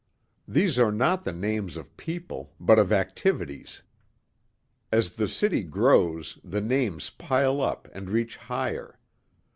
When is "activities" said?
2.91-3.83